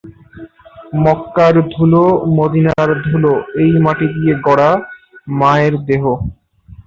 [1.03, 2.03] মক্কার ধুলো,
[2.37, 4.71] মদিনার ধুলো, এই মাটি দিয়ে গড়া
[5.39, 6.03] মায়ের দেহ।